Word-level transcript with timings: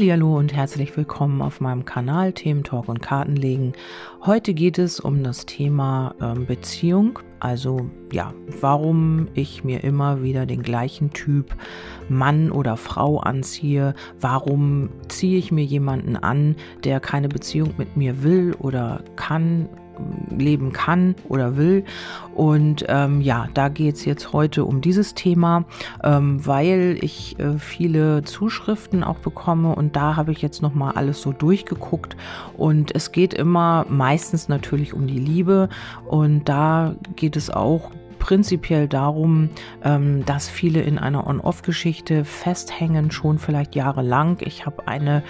Hallo 0.00 0.38
und 0.38 0.54
herzlich 0.54 0.96
willkommen 0.96 1.42
auf 1.42 1.60
meinem 1.60 1.84
Kanal 1.84 2.32
Themen 2.32 2.62
Talk 2.62 2.88
und 2.88 3.02
Kartenlegen. 3.02 3.72
Heute 4.24 4.54
geht 4.54 4.78
es 4.78 5.00
um 5.00 5.24
das 5.24 5.44
Thema 5.44 6.14
ähm, 6.20 6.46
Beziehung. 6.46 7.18
Also 7.40 7.90
ja, 8.12 8.32
warum 8.60 9.26
ich 9.34 9.64
mir 9.64 9.82
immer 9.82 10.22
wieder 10.22 10.46
den 10.46 10.62
gleichen 10.62 11.10
Typ 11.10 11.52
Mann 12.08 12.52
oder 12.52 12.76
Frau 12.76 13.18
anziehe. 13.18 13.94
Warum 14.20 14.90
ziehe 15.08 15.36
ich 15.36 15.50
mir 15.50 15.64
jemanden 15.64 16.16
an, 16.16 16.54
der 16.84 17.00
keine 17.00 17.28
Beziehung 17.28 17.74
mit 17.76 17.96
mir 17.96 18.22
will 18.22 18.54
oder 18.60 19.02
kann 19.16 19.68
leben 20.30 20.72
kann 20.72 21.14
oder 21.28 21.56
will. 21.56 21.84
Und 22.34 22.84
ähm, 22.88 23.20
ja, 23.20 23.48
da 23.54 23.68
geht 23.68 23.96
es 23.96 24.04
jetzt 24.04 24.32
heute 24.32 24.64
um 24.64 24.80
dieses 24.80 25.14
Thema, 25.14 25.64
ähm, 26.04 26.46
weil 26.46 26.98
ich 27.00 27.38
äh, 27.38 27.58
viele 27.58 28.22
Zuschriften 28.22 29.02
auch 29.02 29.18
bekomme 29.18 29.74
und 29.74 29.96
da 29.96 30.16
habe 30.16 30.32
ich 30.32 30.40
jetzt 30.40 30.62
nochmal 30.62 30.92
alles 30.94 31.20
so 31.20 31.32
durchgeguckt. 31.32 32.16
Und 32.56 32.94
es 32.94 33.12
geht 33.12 33.34
immer 33.34 33.86
meistens 33.88 34.48
natürlich 34.48 34.94
um 34.94 35.06
die 35.06 35.18
Liebe 35.18 35.68
und 36.06 36.48
da 36.48 36.94
geht 37.16 37.36
es 37.36 37.50
auch 37.50 37.90
prinzipiell 38.18 38.88
darum, 38.88 39.50
ähm, 39.84 40.24
dass 40.24 40.48
viele 40.48 40.80
in 40.82 40.98
einer 40.98 41.26
On-Off-Geschichte 41.26 42.24
festhängen, 42.24 43.10
schon 43.10 43.38
vielleicht 43.38 43.74
jahrelang. 43.74 44.38
Ich 44.40 44.66
habe 44.66 44.88
eine 44.88 45.22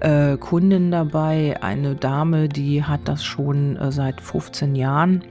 äh, 0.00 0.36
Kundin 0.36 0.90
dabei, 0.90 1.56
eine 1.62 1.94
Dame, 1.94 2.48
die 2.48 2.84
hat 2.84 3.00
das 3.04 3.24
schon 3.24 3.76
äh, 3.76 3.92
seit 3.92 4.20
15 4.20 4.74
Jahren. 4.76 5.24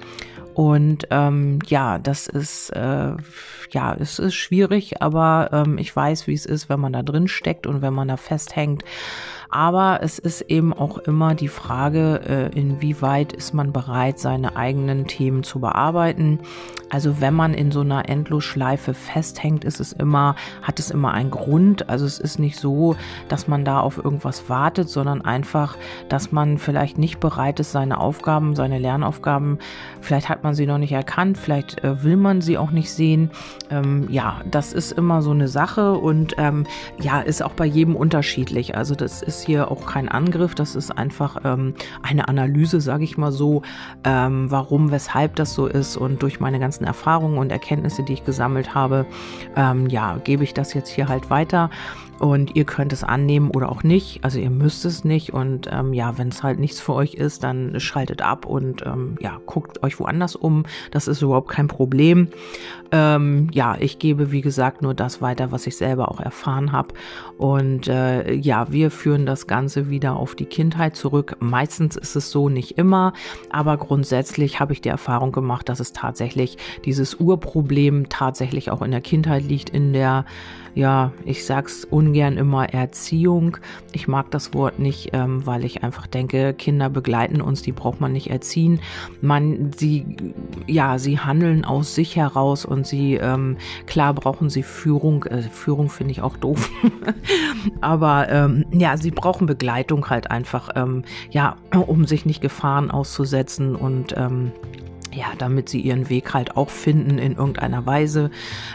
Und 0.53 1.07
ähm, 1.11 1.59
ja, 1.67 1.99
das 1.99 2.27
ist 2.27 2.69
äh, 2.69 3.13
ja, 3.71 3.93
es 3.99 4.19
ist 4.19 4.35
schwierig, 4.35 5.01
aber 5.01 5.49
ähm, 5.51 5.77
ich 5.77 5.93
weiß, 5.93 6.27
wie 6.27 6.33
es 6.33 6.45
ist, 6.45 6.69
wenn 6.69 6.79
man 6.79 6.93
da 6.93 7.03
drin 7.03 7.27
steckt 7.27 7.67
und 7.67 7.81
wenn 7.81 7.93
man 7.93 8.07
da 8.07 8.17
festhängt. 8.17 8.83
Aber 9.49 9.99
es 10.01 10.19
ist 10.19 10.41
eben 10.41 10.73
auch 10.73 10.97
immer 10.99 11.35
die 11.35 11.47
Frage, 11.47 12.21
äh, 12.27 12.59
inwieweit 12.59 13.33
ist 13.33 13.53
man 13.53 13.71
bereit, 13.73 14.19
seine 14.19 14.55
eigenen 14.55 15.07
Themen 15.07 15.43
zu 15.43 15.59
bearbeiten. 15.59 16.39
Also 16.89 17.19
wenn 17.19 17.33
man 17.33 17.53
in 17.53 17.71
so 17.71 17.81
einer 17.81 18.07
Endlosschleife 18.07 18.93
festhängt, 18.93 19.65
ist 19.65 19.79
es 19.79 19.91
immer, 19.91 20.35
hat 20.61 20.79
es 20.79 20.91
immer 20.91 21.13
einen 21.13 21.31
Grund. 21.31 21.89
Also 21.89 22.05
es 22.05 22.19
ist 22.19 22.39
nicht 22.39 22.57
so, 22.57 22.95
dass 23.27 23.47
man 23.47 23.65
da 23.65 23.79
auf 23.79 23.97
irgendwas 23.97 24.49
wartet, 24.49 24.87
sondern 24.89 25.21
einfach, 25.21 25.77
dass 26.09 26.31
man 26.31 26.57
vielleicht 26.57 26.97
nicht 26.97 27.19
bereit 27.19 27.59
ist, 27.59 27.71
seine 27.71 27.99
Aufgaben, 27.99 28.55
seine 28.55 28.79
Lernaufgaben, 28.79 29.59
vielleicht 29.99 30.29
hat 30.29 30.43
man 30.43 30.53
sie 30.53 30.67
noch 30.67 30.77
nicht 30.77 30.91
erkannt, 30.91 31.37
vielleicht 31.37 31.83
äh, 31.83 32.03
will 32.03 32.17
man 32.17 32.41
sie 32.41 32.57
auch 32.57 32.71
nicht 32.71 32.91
sehen. 32.91 33.31
Ähm, 33.69 34.07
ja, 34.09 34.41
das 34.49 34.71
ist 34.71 34.91
immer 34.91 35.21
so 35.21 35.31
eine 35.31 35.47
Sache 35.47 35.93
und 35.93 36.35
ähm, 36.37 36.65
ja, 37.01 37.19
ist 37.19 37.43
auch 37.43 37.53
bei 37.53 37.65
jedem 37.65 37.95
unterschiedlich. 37.95 38.77
Also 38.77 38.95
das 38.95 39.21
ist 39.21 39.34
hier 39.41 39.71
auch 39.71 39.85
kein 39.85 40.09
Angriff, 40.09 40.55
das 40.55 40.75
ist 40.75 40.91
einfach 40.91 41.37
ähm, 41.43 41.73
eine 42.01 42.27
Analyse, 42.27 42.81
sage 42.81 43.03
ich 43.03 43.17
mal 43.17 43.31
so, 43.31 43.61
ähm, 44.03 44.51
warum, 44.51 44.91
weshalb 44.91 45.35
das 45.35 45.53
so 45.53 45.67
ist 45.67 45.97
und 45.97 46.21
durch 46.21 46.39
meine 46.39 46.59
ganzen 46.59 46.85
Erfahrungen 46.85 47.37
und 47.37 47.51
Erkenntnisse, 47.51 48.03
die 48.03 48.13
ich 48.13 48.25
gesammelt 48.25 48.75
habe, 48.75 49.05
ähm, 49.55 49.87
ja, 49.87 50.17
gebe 50.23 50.43
ich 50.43 50.53
das 50.53 50.73
jetzt 50.73 50.89
hier 50.89 51.07
halt 51.07 51.29
weiter. 51.29 51.69
Und 52.19 52.55
ihr 52.55 52.63
könnt 52.63 52.93
es 52.93 53.03
annehmen 53.03 53.51
oder 53.51 53.69
auch 53.69 53.83
nicht. 53.83 54.23
Also 54.23 54.39
ihr 54.39 54.49
müsst 54.49 54.85
es 54.85 55.03
nicht. 55.03 55.33
Und 55.33 55.69
ähm, 55.71 55.93
ja, 55.93 56.17
wenn 56.17 56.29
es 56.29 56.43
halt 56.43 56.59
nichts 56.59 56.79
für 56.79 56.93
euch 56.93 57.13
ist, 57.13 57.43
dann 57.43 57.79
schaltet 57.79 58.21
ab 58.21 58.45
und 58.45 58.85
ähm, 58.85 59.17
ja, 59.19 59.39
guckt 59.45 59.83
euch 59.83 59.99
woanders 59.99 60.35
um. 60.35 60.63
Das 60.91 61.07
ist 61.07 61.21
überhaupt 61.21 61.49
kein 61.49 61.67
Problem. 61.67 62.29
Ähm, 62.91 63.49
ja, 63.51 63.75
ich 63.79 63.99
gebe, 63.99 64.31
wie 64.31 64.41
gesagt, 64.41 64.81
nur 64.81 64.93
das 64.93 65.21
weiter, 65.21 65.51
was 65.51 65.67
ich 65.67 65.75
selber 65.75 66.09
auch 66.09 66.21
erfahren 66.21 66.71
habe. 66.71 66.93
Und 67.37 67.89
äh, 67.89 68.33
ja, 68.33 68.71
wir 68.71 68.91
führen 68.91 69.25
das 69.25 69.47
Ganze 69.47 69.89
wieder 69.89 70.15
auf 70.15 70.35
die 70.35 70.45
Kindheit 70.45 70.95
zurück. 70.95 71.35
Meistens 71.39 71.97
ist 71.97 72.15
es 72.15 72.31
so, 72.31 72.47
nicht 72.47 72.77
immer. 72.77 73.11
Aber 73.49 73.75
grundsätzlich 73.77 74.59
habe 74.61 74.71
ich 74.71 74.79
die 74.79 74.89
Erfahrung 74.89 75.33
gemacht, 75.33 75.67
dass 75.67 75.81
es 75.81 75.91
tatsächlich 75.91 76.57
dieses 76.85 77.15
Urproblem 77.15 78.07
tatsächlich 78.07 78.71
auch 78.71 78.81
in 78.81 78.91
der 78.91 79.01
Kindheit 79.01 79.43
liegt, 79.43 79.69
in 79.69 79.91
der 79.91 80.25
ja, 80.75 81.13
ich 81.23 81.45
sag's 81.45 81.85
ungern 82.05 82.37
immer 82.37 82.69
Erziehung. 82.69 83.57
Ich 83.91 84.07
mag 84.07 84.31
das 84.31 84.53
Wort 84.53 84.79
nicht, 84.79 85.09
ähm, 85.13 85.45
weil 85.45 85.65
ich 85.65 85.83
einfach 85.83 86.07
denke, 86.07 86.53
Kinder 86.53 86.89
begleiten 86.89 87.41
uns, 87.41 87.61
die 87.61 87.71
braucht 87.71 87.99
man 87.99 88.11
nicht 88.11 88.29
erziehen. 88.29 88.79
Man, 89.21 89.71
sie, 89.75 90.05
ja, 90.67 90.99
sie 90.99 91.19
handeln 91.19 91.65
aus 91.65 91.95
sich 91.95 92.15
heraus 92.15 92.65
und 92.65 92.85
sie, 92.85 93.15
ähm, 93.15 93.57
klar 93.87 94.13
brauchen 94.13 94.49
sie 94.49 94.63
Führung. 94.63 95.23
Äh, 95.25 95.41
Führung 95.41 95.89
finde 95.89 96.11
ich 96.11 96.21
auch 96.21 96.37
doof. 96.37 96.69
Aber 97.81 98.29
ähm, 98.29 98.65
ja, 98.71 98.97
sie 98.97 99.11
brauchen 99.11 99.47
Begleitung 99.47 100.09
halt 100.09 100.29
einfach, 100.31 100.69
ähm, 100.75 101.03
ja, 101.31 101.57
um 101.73 102.05
sich 102.05 102.25
nicht 102.25 102.41
Gefahren 102.41 102.91
auszusetzen 102.91 103.75
und 103.75 104.13
ähm, 104.17 104.51
ja, 105.15 105.27
damit 105.37 105.69
sie 105.69 105.79
ihren 105.79 106.09
Weg 106.09 106.33
halt 106.33 106.57
auch 106.57 106.69
finden 106.69 107.17
in 107.17 107.35
irgendeiner 107.35 107.85
Weise, 107.85 108.31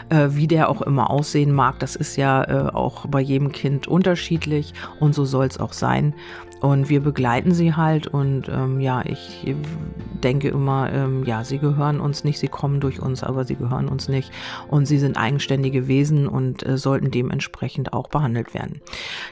äh, 0.09 0.29
wie 0.31 0.47
der 0.47 0.69
auch 0.69 0.81
immer 0.81 1.09
aussehen 1.09 1.51
mag. 1.51 1.79
Das 1.79 1.95
ist 1.95 2.15
ja 2.15 2.43
äh, 2.43 2.69
auch 2.73 3.05
bei 3.07 3.21
jedem 3.21 3.51
Kind 3.51 3.87
unterschiedlich 3.87 4.73
und 4.99 5.13
so 5.13 5.25
soll 5.25 5.45
es 5.45 5.59
auch 5.59 5.73
sein. 5.73 6.13
Und 6.61 6.89
wir 6.89 7.01
begleiten 7.01 7.53
sie 7.53 7.73
halt 7.73 8.05
und 8.05 8.47
ähm, 8.47 8.79
ja, 8.79 9.03
ich 9.03 9.55
denke 10.23 10.49
immer, 10.49 10.93
ähm, 10.93 11.23
ja, 11.25 11.43
sie 11.43 11.57
gehören 11.57 11.99
uns 11.99 12.23
nicht, 12.23 12.37
sie 12.37 12.47
kommen 12.47 12.79
durch 12.79 13.01
uns, 13.01 13.23
aber 13.23 13.45
sie 13.45 13.55
gehören 13.55 13.87
uns 13.87 14.07
nicht. 14.07 14.31
Und 14.67 14.85
sie 14.85 14.99
sind 14.99 15.17
eigenständige 15.17 15.87
Wesen 15.87 16.27
und 16.27 16.63
äh, 16.63 16.77
sollten 16.77 17.09
dementsprechend 17.09 17.93
auch 17.93 18.07
behandelt 18.09 18.53
werden. 18.53 18.81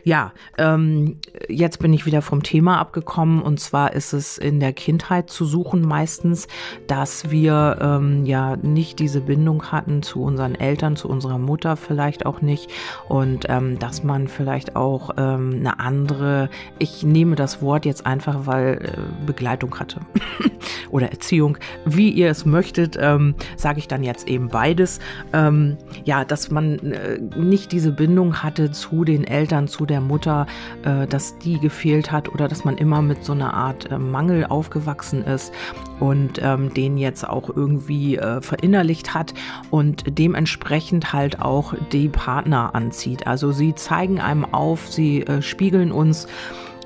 Ja, 0.04 0.34
ähm, 0.58 1.18
jetzt 1.48 1.78
bin 1.78 1.94
ich 1.94 2.08
wieder 2.08 2.24
vom 2.24 2.42
Thema 2.42 2.80
abgekommen 2.80 3.44
und 3.44 3.60
zwar 3.60 3.94
ist 3.94 4.14
es 4.14 4.40
in 4.40 4.60
der 4.60 4.74
Kindheit 4.74 5.30
zu 5.30 5.46
suchen 5.46 5.82
meistens, 5.82 6.48
dass 6.88 7.30
wir 7.30 7.78
ähm, 7.80 8.26
ja 8.26 8.56
nicht 8.58 8.98
diese 8.98 9.22
Bindung 9.22 9.72
hatten 9.72 10.02
zu 10.02 10.24
unseren 10.24 10.56
Eltern, 10.56 10.96
zu 10.96 11.08
unserer 11.08 11.38
Mutter 11.38 11.78
vielleicht 11.78 12.26
auch 12.26 12.42
nicht 12.42 12.72
und 13.08 13.46
ähm, 13.50 13.78
dass 13.78 14.04
man 14.04 14.28
vielleicht 14.28 14.76
auch 14.76 15.12
ähm, 15.18 15.58
eine 15.60 15.80
andere, 15.80 16.50
ich 16.80 17.04
nehme 17.04 17.19
nehme 17.20 17.36
das 17.36 17.62
Wort 17.62 17.86
jetzt 17.86 18.06
einfach, 18.06 18.46
weil 18.46 18.80
äh, 18.82 19.26
Begleitung 19.26 19.78
hatte 19.78 20.00
oder 20.90 21.12
Erziehung, 21.12 21.58
wie 21.84 22.10
ihr 22.10 22.30
es 22.30 22.46
möchtet, 22.46 22.98
ähm, 22.98 23.36
sage 23.58 23.80
ich 23.80 23.90
dann 23.90 24.04
jetzt 24.04 24.30
eben 24.30 24.48
beides. 24.48 25.00
Ähm, 25.34 25.76
ja, 26.06 26.24
dass 26.24 26.50
man 26.50 26.80
äh, 26.80 27.20
nicht 27.36 27.74
diese 27.74 27.92
Bindung 27.92 28.42
hatte 28.42 28.72
zu 28.72 29.04
den 29.04 29.26
Eltern, 29.26 29.68
zu 29.68 29.86
der 29.86 30.00
Mutter, 30.00 30.48
äh, 30.84 31.08
dass 31.08 31.38
die 31.40 31.60
gefehlt 31.60 32.10
hat 32.10 32.30
oder 32.30 32.48
dass 32.48 32.64
man 32.64 32.78
immer 32.78 33.02
mit 33.02 33.26
so 33.26 33.34
einer 33.34 33.54
Art 33.54 33.92
äh, 33.92 33.98
Mangel 33.98 34.46
aufgewachsen 34.46 35.26
ist 35.26 35.52
und 36.00 36.40
ähm, 36.42 36.74
den 36.74 36.98
jetzt 36.98 37.28
auch 37.28 37.50
irgendwie 37.54 38.16
äh, 38.16 38.42
verinnerlicht 38.42 39.14
hat 39.14 39.34
und 39.72 40.06
dementsprechend 40.08 41.12
halt 41.12 41.42
auch 41.42 41.74
die 41.92 42.08
Partner 42.08 42.74
anzieht. 42.76 43.28
Also 43.28 43.52
sie 43.52 43.76
zeigen 43.76 44.22
einem 44.22 44.46
auf, 44.46 44.88
sie 44.88 45.24
äh, 45.24 45.42
spiegeln 45.42 45.92
uns 45.92 46.26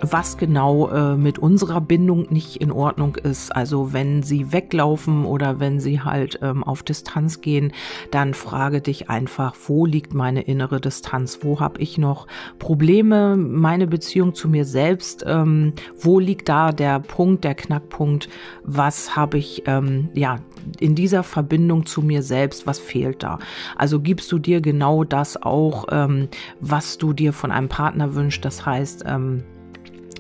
was 0.02 0.38
genau 0.38 0.90
äh, 0.90 1.16
mit 1.16 1.40
unserer 1.40 1.82
Bindung 1.82 2.28
nicht 2.30 2.58
in 2.58 2.72
Ordnung 2.72 3.16
ist. 3.16 3.56
Also 3.56 3.94
wenn 3.94 4.24
sie 4.24 4.52
weglaufen 4.52 5.26
oder 5.26 5.60
wenn 5.60 5.80
sie 5.80 6.02
halt 6.02 6.40
ähm, 6.42 6.64
auf 6.64 6.84
Distanz 6.84 7.42
gehen, 7.42 7.72
dann 8.12 8.34
frage 8.34 8.82
dich 8.82 9.10
einfach, 9.10 9.56
wo 9.68 9.86
liegt 9.86 10.14
meine 10.14 10.42
innere 10.42 10.82
Distanz? 10.82 11.40
Wo 11.42 11.60
habe 11.60 11.80
ich 11.80 11.98
noch 11.98 12.28
Probleme? 12.60 13.38
Meine 13.38 13.88
Beziehung 13.88 14.34
zu 14.34 14.50
mir 14.50 14.66
selbst? 14.66 15.24
Ähm, 15.28 15.74
wo 16.00 16.20
liegt 16.20 16.50
da 16.50 16.72
der 16.72 17.00
Punkt, 17.00 17.44
der 17.44 17.56
Knackpunkt? 17.56 18.30
Was 18.64 19.16
habe 19.16 19.38
ich 19.38 19.64
ähm, 19.68 20.10
ja 20.14 20.40
in 20.80 20.96
dieser 20.96 21.24
Verbindung 21.24 21.86
zu 21.86 22.02
mir 22.02 22.24
selbst? 22.24 22.68
Was 22.68 22.80
fehlt 22.80 23.24
da? 23.24 23.40
Also 23.76 24.00
gibst 24.00 24.32
du 24.32 24.40
dir 24.40 24.62
genau 24.62 25.04
das 25.04 25.42
auch, 25.42 25.86
ähm, 25.92 26.28
was 26.60 26.98
du 26.98 27.14
dir 27.14 27.34
von 27.34 27.52
einem 27.52 27.70
Partner 27.70 28.16
wünschst? 28.16 28.44
Das 28.44 28.66
heißt, 28.66 29.04
ähm, 29.08 29.44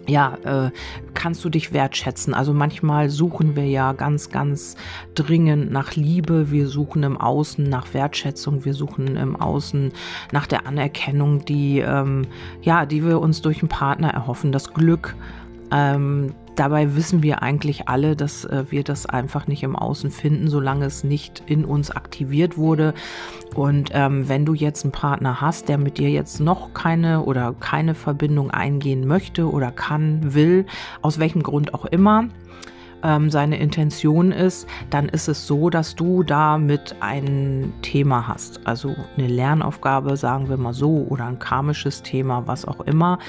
ja, 0.07 0.37
äh, 0.43 0.71
kannst 1.13 1.43
du 1.45 1.49
dich 1.49 1.73
wertschätzen? 1.73 2.33
Also 2.33 2.53
manchmal 2.53 3.09
suchen 3.09 3.55
wir 3.55 3.65
ja 3.65 3.93
ganz, 3.93 4.29
ganz 4.29 4.75
dringend 5.15 5.71
nach 5.71 5.95
Liebe. 5.95 6.51
Wir 6.51 6.67
suchen 6.67 7.03
im 7.03 7.17
Außen 7.17 7.63
nach 7.63 7.93
Wertschätzung. 7.93 8.65
Wir 8.65 8.73
suchen 8.73 9.15
im 9.15 9.35
Außen 9.35 9.91
nach 10.31 10.47
der 10.47 10.67
Anerkennung, 10.67 11.45
die, 11.45 11.79
ähm, 11.79 12.27
ja, 12.61 12.85
die 12.85 13.05
wir 13.05 13.19
uns 13.19 13.41
durch 13.41 13.61
einen 13.61 13.69
Partner 13.69 14.09
erhoffen. 14.09 14.51
Das 14.51 14.73
Glück, 14.73 15.15
ähm, 15.71 16.33
Dabei 16.55 16.95
wissen 16.95 17.23
wir 17.23 17.41
eigentlich 17.41 17.89
alle, 17.89 18.15
dass 18.15 18.45
äh, 18.45 18.65
wir 18.69 18.83
das 18.83 19.05
einfach 19.05 19.47
nicht 19.47 19.63
im 19.63 19.75
Außen 19.75 20.11
finden, 20.11 20.47
solange 20.47 20.85
es 20.85 21.03
nicht 21.03 21.43
in 21.47 21.65
uns 21.65 21.89
aktiviert 21.89 22.57
wurde. 22.57 22.93
Und 23.55 23.89
ähm, 23.93 24.29
wenn 24.29 24.45
du 24.45 24.53
jetzt 24.53 24.83
einen 24.83 24.91
Partner 24.91 25.41
hast, 25.41 25.69
der 25.69 25.77
mit 25.77 25.97
dir 25.97 26.09
jetzt 26.09 26.39
noch 26.39 26.73
keine 26.73 27.23
oder 27.23 27.55
keine 27.59 27.95
Verbindung 27.95 28.51
eingehen 28.51 29.07
möchte 29.07 29.49
oder 29.49 29.71
kann, 29.71 30.33
will, 30.33 30.65
aus 31.01 31.19
welchem 31.19 31.41
Grund 31.43 31.73
auch 31.73 31.85
immer, 31.85 32.29
ähm, 33.03 33.29
seine 33.29 33.57
Intention 33.57 34.31
ist, 34.31 34.67
dann 34.89 35.09
ist 35.09 35.27
es 35.27 35.45
so, 35.45 35.69
dass 35.69 35.95
du 35.95 36.23
damit 36.23 36.95
ein 36.99 37.73
Thema 37.81 38.27
hast. 38.27 38.65
Also 38.65 38.95
eine 39.17 39.27
Lernaufgabe, 39.27 40.17
sagen 40.17 40.49
wir 40.49 40.57
mal 40.57 40.73
so, 40.73 41.05
oder 41.09 41.25
ein 41.25 41.39
karmisches 41.39 42.01
Thema, 42.01 42.47
was 42.47 42.65
auch 42.65 42.81
immer. 42.81 43.19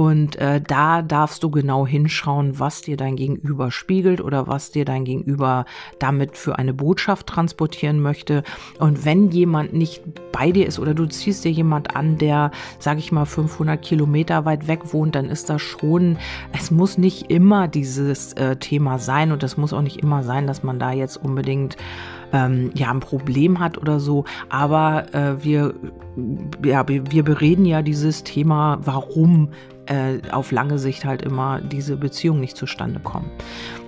Und 0.00 0.36
äh, 0.36 0.62
da 0.62 1.02
darfst 1.02 1.42
du 1.42 1.50
genau 1.50 1.86
hinschauen, 1.86 2.58
was 2.58 2.80
dir 2.80 2.96
dein 2.96 3.16
Gegenüber 3.16 3.70
spiegelt 3.70 4.22
oder 4.22 4.46
was 4.46 4.70
dir 4.70 4.86
dein 4.86 5.04
Gegenüber 5.04 5.66
damit 5.98 6.38
für 6.38 6.58
eine 6.58 6.72
Botschaft 6.72 7.26
transportieren 7.26 8.00
möchte. 8.00 8.42
Und 8.78 9.04
wenn 9.04 9.28
jemand 9.28 9.74
nicht 9.74 10.00
bei 10.32 10.52
dir 10.52 10.66
ist 10.66 10.78
oder 10.78 10.94
du 10.94 11.04
ziehst 11.04 11.44
dir 11.44 11.52
jemand 11.52 11.96
an, 11.96 12.16
der, 12.16 12.50
sag 12.78 12.96
ich 12.96 13.12
mal, 13.12 13.26
500 13.26 13.82
Kilometer 13.82 14.46
weit 14.46 14.68
weg 14.68 14.94
wohnt, 14.94 15.16
dann 15.16 15.26
ist 15.26 15.50
das 15.50 15.60
schon, 15.60 16.16
es 16.58 16.70
muss 16.70 16.96
nicht 16.96 17.30
immer 17.30 17.68
dieses 17.68 18.32
äh, 18.32 18.56
Thema 18.56 18.98
sein 18.98 19.32
und 19.32 19.42
es 19.42 19.58
muss 19.58 19.74
auch 19.74 19.82
nicht 19.82 19.98
immer 19.98 20.22
sein, 20.22 20.46
dass 20.46 20.62
man 20.62 20.78
da 20.78 20.92
jetzt 20.92 21.18
unbedingt 21.18 21.76
ähm, 22.32 22.70
ja 22.74 22.90
ein 22.90 23.00
Problem 23.00 23.60
hat 23.60 23.78
oder 23.78 24.00
so. 24.00 24.24
Aber 24.48 25.12
äh, 25.14 25.42
wir, 25.42 25.74
ja, 26.64 26.86
wir 26.88 27.24
bereden 27.24 27.66
ja 27.66 27.82
dieses 27.82 28.24
Thema, 28.24 28.78
warum 28.82 29.50
äh, 29.86 30.18
auf 30.30 30.52
lange 30.52 30.78
Sicht 30.78 31.04
halt 31.04 31.22
immer 31.22 31.60
diese 31.60 31.96
Beziehung 31.96 32.40
nicht 32.40 32.56
zustande 32.56 33.00
kommen. 33.00 33.30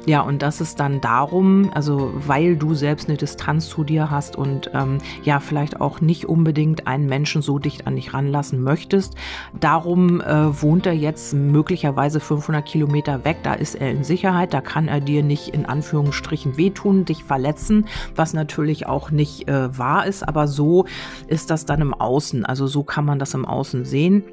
Ja, 0.05 0.23
und 0.23 0.43
das 0.43 0.61
ist 0.61 0.81
dann 0.81 1.01
darum, 1.01 1.71
also 1.73 2.13
weil 2.27 2.57
du 2.57 2.75
selbst 2.75 3.09
eine 3.09 3.17
Distanz 3.17 3.69
zu 3.69 3.85
dir 3.85 4.11
hast 4.11 4.35
und 4.35 4.69
ähm, 4.75 4.99
ja, 5.23 5.39
vielleicht 5.39 5.81
auch 5.81 6.01
nicht 6.01 6.25
unbedingt 6.25 6.89
einen 6.89 7.07
Menschen 7.07 7.41
so 7.41 7.61
dicht 7.61 7.87
an 7.87 7.95
dich 7.95 8.13
ranlassen 8.13 8.61
möchtest. 8.63 9.15
Darum 9.61 10.21
äh, 10.21 10.61
wohnt 10.61 10.87
er 10.87 10.93
jetzt 10.93 11.35
möglicherweise 11.35 12.19
500 12.19 12.67
Kilometer 12.67 13.25
weg, 13.25 13.39
da 13.45 13.55
ist 13.55 13.77
er 13.77 13.93
in 13.93 14.03
Sicherheit, 14.03 14.53
da 14.53 14.61
kann 14.61 14.89
er 14.89 15.01
dir 15.01 15.23
nicht 15.23 15.49
in 15.49 15.67
Anführungsstrichen 15.67 16.57
wehtun, 16.57 17.05
dich 17.05 17.23
verletzen, 17.23 17.87
was 18.17 18.35
natürlich 18.35 18.87
auch 18.89 19.13
nicht 19.13 19.47
äh, 19.49 19.79
wahr 19.79 20.07
ist, 20.07 20.27
aber 20.27 20.49
so 20.49 20.87
ist 21.29 21.51
das 21.51 21.65
dann 21.65 21.81
im 21.81 21.95
Außen, 21.95 22.45
also 22.45 22.67
so 22.67 22.83
kann 22.83 23.05
man 23.05 23.21
das 23.21 23.35
im 23.35 23.45
Außen 23.45 23.85
sehen. 23.85 24.25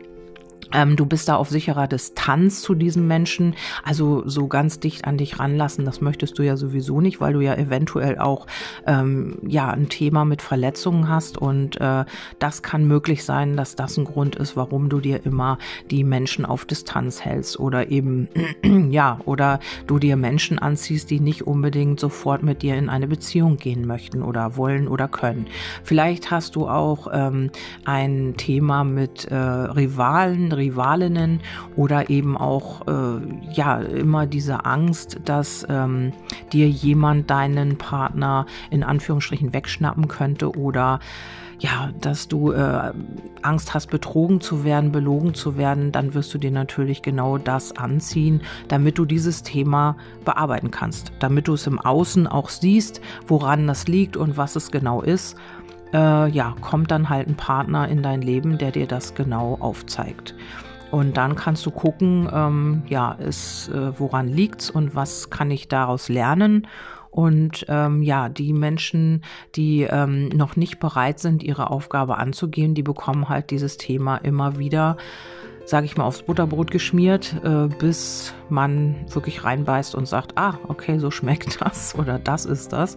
Ähm, 0.74 0.96
du 0.96 1.06
bist 1.06 1.30
da 1.30 1.36
auf 1.36 1.50
sicherer 1.50 1.88
Distanz 1.88 2.62
zu 2.62 2.76
diesem 2.76 3.08
Menschen, 3.08 3.56
also 3.84 4.28
so 4.28 4.48
ganz 4.48 4.80
dicht 4.80 5.06
an 5.06 5.18
dich 5.18 5.40
ranlassen, 5.40 5.86
das 5.86 6.02
möchtest 6.02 6.38
du 6.38 6.44
ja 6.44 6.58
sowieso 6.58 7.02
nicht, 7.02 7.22
weil 7.22 7.34
du 7.34 7.42
ja 7.42 7.56
eventuell 7.56 8.20
auch 8.20 8.48
ähm, 8.86 9.40
ja 9.48 9.70
ein 9.70 9.90
Thema 9.90 10.26
mit 10.26 10.42
Verletzungen 10.42 11.10
hast 11.10 11.38
und 11.38 11.80
äh, 11.82 12.06
das 12.38 12.62
kann 12.62 12.86
möglich 12.86 13.24
sein, 13.24 13.58
dass 13.58 13.76
das 13.76 13.98
ein 13.98 14.06
Grund 14.06 14.36
ist, 14.36 14.56
warum 14.56 14.90
du 14.90 15.00
dir 15.00 15.26
immer 15.26 15.58
die 15.90 16.04
Menschen 16.04 16.46
auf 16.46 16.66
Distanz 16.66 17.22
hältst 17.22 17.60
oder 17.60 17.90
eben 17.90 18.30
ja 18.92 19.20
oder 19.26 19.60
du 19.88 20.00
dir 20.00 20.18
Menschen 20.18 20.60
anziehst, 20.60 21.10
die 21.10 21.20
nicht 21.20 21.48
unbedingt 21.48 22.00
sofort 22.00 22.44
mit 22.44 22.62
dir 22.62 22.76
in 22.76 22.90
eine 22.90 23.08
Beziehung 23.08 23.58
gehen 23.58 23.88
möchten 23.88 24.22
oder 24.22 24.56
wollen 24.56 24.88
oder 24.88 25.08
können. 25.08 25.48
Vielleicht 25.84 26.32
hast 26.32 26.56
du 26.56 26.68
auch 26.68 27.08
ähm, 27.12 27.50
ein 27.86 28.36
Thema 28.38 28.84
mit 28.84 29.26
äh, 29.26 29.36
Rivalen 29.36 30.52
Rivalinnen 30.60 31.40
oder 31.76 32.10
eben 32.10 32.38
auch 32.38 32.88
äh, 32.88 33.22
ja 33.52 33.80
immer 33.80 34.28
diese 34.28 34.66
Angst, 34.66 35.20
dass 35.26 35.66
ähm, 35.70 36.14
dir 36.54 36.70
jemand 36.70 37.30
deinen 37.30 37.78
Partner 37.78 38.46
in 38.70 38.84
Anführungsstrichen 38.84 39.54
wegschnappen 39.54 40.08
könnte 40.08 40.56
oder 40.56 41.00
ja, 41.60 41.92
dass 42.00 42.28
du 42.28 42.52
äh, 42.52 42.94
Angst 43.42 43.74
hast, 43.74 43.88
betrogen 43.88 44.40
zu 44.40 44.64
werden, 44.64 44.92
belogen 44.92 45.34
zu 45.34 45.58
werden, 45.58 45.92
dann 45.92 46.14
wirst 46.14 46.34
du 46.34 46.38
dir 46.38 46.52
natürlich 46.52 47.02
genau 47.02 47.38
das 47.38 47.76
anziehen, 47.76 48.42
damit 48.70 48.98
du 48.98 49.06
dieses 49.06 49.44
Thema 49.44 49.98
bearbeiten 50.24 50.72
kannst, 50.72 51.12
damit 51.20 51.48
du 51.48 51.54
es 51.54 51.68
im 51.68 51.80
Außen 51.80 52.28
auch 52.28 52.50
siehst, 52.50 53.02
woran 53.28 53.68
das 53.68 53.88
liegt 53.88 54.16
und 54.16 54.38
was 54.38 54.56
es 54.56 54.72
genau 54.72 55.02
ist 55.02 55.38
äh, 55.94 56.30
ja, 56.30 56.56
kommt 56.62 56.92
dann 56.92 57.10
halt 57.10 57.28
ein 57.28 57.36
Partner 57.36 57.88
in 57.88 58.04
dein 58.04 58.22
Leben, 58.22 58.58
der 58.58 58.72
dir 58.72 58.88
das 58.88 59.16
genau 59.16 59.58
aufzeigt. 59.60 60.36
Und 60.92 61.18
dann 61.18 61.36
kannst 61.36 61.66
du 61.66 61.72
gucken, 61.72 62.30
ähm, 62.34 62.82
ja, 62.88 63.12
ist, 63.14 63.70
äh, 63.70 64.00
woran 64.00 64.28
liegt's 64.28 64.70
und 64.70 64.96
was 64.96 65.30
kann 65.30 65.52
ich 65.52 65.68
daraus 65.68 66.10
lernen? 66.10 66.68
Und 67.12 67.66
ähm, 67.70 68.04
ja, 68.04 68.30
die 68.30 68.54
Menschen, 68.54 69.24
die 69.56 69.82
ähm, 69.82 70.30
noch 70.30 70.56
nicht 70.56 70.80
bereit 70.80 71.20
sind, 71.20 71.44
ihre 71.44 71.70
Aufgabe 71.72 72.18
anzugehen, 72.18 72.76
die 72.76 72.84
bekommen 72.84 73.30
halt 73.30 73.50
dieses 73.50 73.78
Thema 73.78 74.18
immer 74.18 74.58
wieder 74.60 74.98
sage 75.70 75.86
ich 75.86 75.96
mal, 75.96 76.04
aufs 76.04 76.24
Butterbrot 76.24 76.72
geschmiert, 76.72 77.36
äh, 77.44 77.68
bis 77.68 78.34
man 78.50 78.96
wirklich 79.08 79.44
reinbeißt 79.44 79.94
und 79.94 80.08
sagt, 80.08 80.36
ah, 80.36 80.56
okay, 80.68 80.98
so 80.98 81.12
schmeckt 81.12 81.62
das 81.66 81.94
oder 81.96 82.18
das 82.18 82.46
ist 82.46 82.74
das. 82.74 82.96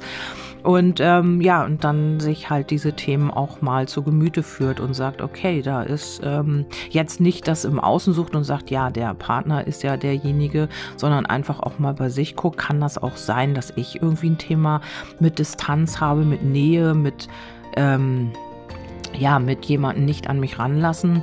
Und 0.63 1.01
ähm, 1.01 1.41
ja, 1.41 1.65
und 1.65 1.85
dann 1.85 2.19
sich 2.19 2.49
halt 2.49 2.71
diese 2.71 2.95
Themen 2.95 3.31
auch 3.31 3.61
mal 3.61 3.89
zu 3.89 4.03
Gemüte 4.03 4.43
führt 4.43 4.81
und 4.81 4.95
sagt, 4.95 5.21
okay, 5.21 5.61
da 5.61 5.83
ist 5.83 6.23
ähm, 6.25 6.65
jetzt 6.89 7.21
nicht 7.21 7.47
das 7.47 7.65
im 7.67 7.79
Außen 7.79 8.15
sucht 8.15 8.35
und 8.35 8.45
sagt, 8.45 8.71
ja, 8.71 8.89
der 8.91 9.13
Partner 9.13 9.67
ist 9.67 9.83
ja 9.83 9.99
derjenige, 9.99 10.69
sondern 10.97 11.27
einfach 11.27 11.61
auch 11.61 11.79
mal 11.79 11.95
bei 11.95 12.09
sich 12.09 12.37
guckt, 12.37 12.59
kann 12.59 12.81
das 12.81 12.97
auch 12.97 13.17
sein, 13.17 13.55
dass 13.55 13.73
ich 13.77 14.01
irgendwie 14.01 14.31
ein 14.31 14.39
Thema 14.39 14.81
mit 15.21 15.39
Distanz 15.39 16.01
habe, 16.01 16.25
mit 16.25 16.43
Nähe, 16.43 16.95
mit 16.95 17.29
ähm, 17.77 18.33
ja, 19.19 19.39
mit 19.39 19.65
jemandem 19.67 20.05
nicht 20.05 20.29
an 20.29 20.41
mich 20.41 20.59
ranlassen 20.59 21.23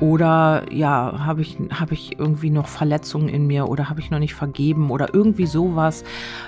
oder 0.00 0.64
ja, 0.72 1.26
habe 1.26 1.42
ich, 1.42 1.58
hab 1.78 1.92
ich 1.92 2.18
irgendwie 2.18 2.48
noch 2.50 2.68
Verletzungen 2.68 3.28
in 3.28 3.46
mir 3.46 3.68
oder 3.68 3.90
habe 3.90 4.00
ich 4.00 4.10
noch 4.10 4.18
nicht 4.18 4.34
vergeben 4.34 4.90
oder 4.90 5.12
irgendwie 5.12 5.46
sowas. 5.46 6.04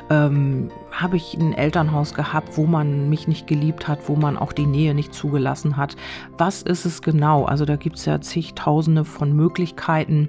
Ähm, 0.08 0.70
habe 0.90 1.18
ich 1.18 1.34
ein 1.34 1.52
Elternhaus 1.52 2.14
gehabt, 2.14 2.56
wo 2.56 2.66
man 2.66 3.10
mich 3.10 3.28
nicht 3.28 3.46
geliebt 3.46 3.88
hat, 3.88 4.08
wo 4.08 4.16
man 4.16 4.38
auch 4.38 4.52
die 4.52 4.66
Nähe 4.66 4.94
nicht 4.94 5.12
zugelassen 5.12 5.76
hat. 5.76 5.96
Was 6.38 6.62
ist 6.62 6.86
es 6.86 7.02
genau? 7.02 7.44
Also 7.44 7.66
da 7.66 7.76
gibt 7.76 7.96
es 7.96 8.06
ja 8.06 8.20
zigtausende 8.20 9.04
von 9.04 9.36
Möglichkeiten, 9.36 10.28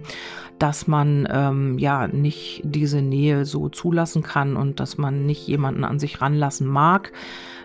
dass 0.60 0.88
man 0.88 1.28
ähm, 1.32 1.80
ja 1.80 2.08
nicht 2.08 2.62
diese 2.66 3.02
Nähe 3.02 3.46
so 3.46 3.70
zulassen 3.70 4.22
kann 4.22 4.58
und 4.58 4.80
dass 4.80 4.98
man 4.98 5.26
nicht 5.26 5.48
jemanden 5.48 5.86
an 5.86 6.00
sich 6.00 6.22
ranlassen 6.22 6.68
mag. 6.68 7.14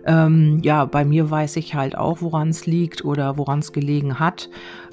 Ähm, 0.05 0.61
ja, 0.63 0.85
bei 0.85 1.05
mir 1.05 1.31
weiß 1.31 1.57
ich 1.57 1.75
halt 1.75 1.97
auch, 1.97 2.21
woran 2.21 2.49
es 2.49 2.67
liegt 2.67 3.05
oder 3.05 3.37
woran 3.37 3.61
es 3.61 3.73
gelegen 3.73 4.19
hat 4.19 4.49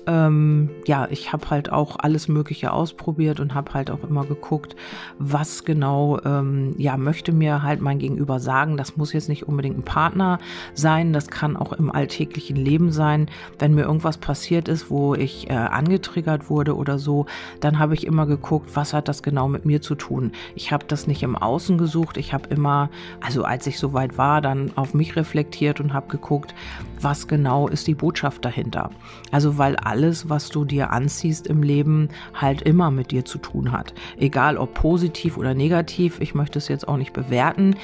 ähm, 0.07 0.69
ja, 0.85 1.07
ich 1.09 1.33
habe 1.33 1.49
halt 1.49 1.71
auch 1.71 1.97
alles 1.99 2.27
Mögliche 2.27 2.71
ausprobiert 2.71 3.39
und 3.39 3.53
habe 3.53 3.73
halt 3.73 3.91
auch 3.91 4.03
immer 4.03 4.25
geguckt, 4.25 4.75
was 5.19 5.65
genau, 5.65 6.19
ähm, 6.23 6.75
ja, 6.77 6.97
möchte 6.97 7.31
mir 7.31 7.63
halt 7.63 7.81
mein 7.81 7.99
Gegenüber 7.99 8.39
sagen. 8.39 8.77
Das 8.77 8.97
muss 8.97 9.13
jetzt 9.13 9.29
nicht 9.29 9.47
unbedingt 9.47 9.77
ein 9.77 9.83
Partner 9.83 10.39
sein, 10.73 11.13
das 11.13 11.27
kann 11.27 11.57
auch 11.57 11.73
im 11.73 11.91
alltäglichen 11.91 12.55
Leben 12.55 12.91
sein. 12.91 13.27
Wenn 13.59 13.73
mir 13.73 13.83
irgendwas 13.83 14.17
passiert 14.17 14.67
ist, 14.67 14.89
wo 14.89 15.15
ich 15.15 15.49
äh, 15.49 15.53
angetriggert 15.53 16.49
wurde 16.49 16.75
oder 16.75 16.99
so, 16.99 17.25
dann 17.59 17.79
habe 17.79 17.93
ich 17.93 18.05
immer 18.05 18.25
geguckt, 18.25 18.71
was 18.75 18.93
hat 18.93 19.07
das 19.07 19.23
genau 19.23 19.47
mit 19.47 19.65
mir 19.65 19.81
zu 19.81 19.95
tun. 19.95 20.31
Ich 20.55 20.71
habe 20.71 20.85
das 20.87 21.07
nicht 21.07 21.23
im 21.23 21.35
Außen 21.35 21.77
gesucht, 21.77 22.17
ich 22.17 22.33
habe 22.33 22.49
immer, 22.49 22.89
also 23.21 23.43
als 23.43 23.67
ich 23.67 23.79
soweit 23.79 24.17
war, 24.17 24.41
dann 24.41 24.71
auf 24.75 24.93
mich 24.93 25.15
reflektiert 25.15 25.79
und 25.79 25.93
habe 25.93 26.07
geguckt, 26.07 26.53
was 27.01 27.27
genau 27.27 27.67
ist 27.67 27.87
die 27.87 27.95
Botschaft 27.95 28.45
dahinter. 28.45 28.89
Also 29.31 29.57
weil 29.57 29.75
alles, 29.95 30.27
was 30.27 30.49
du 30.49 30.65
dir 30.65 30.91
anziehst 30.91 31.47
im 31.47 31.63
Leben, 31.63 32.09
halt 32.33 32.61
immer 32.63 32.91
mit 32.91 33.11
dir 33.11 33.23
zu 33.23 33.37
tun 33.37 33.71
hat. 33.71 33.93
Egal 34.17 34.57
ob 34.57 34.73
positiv 34.73 35.37
oder 35.37 35.53
negativ, 35.53 36.19
ich 36.19 36.35
möchte 36.35 36.59
es 36.59 36.67
jetzt 36.67 36.85
auch 36.85 36.97
nicht 36.97 37.13
bewerten, 37.13 37.77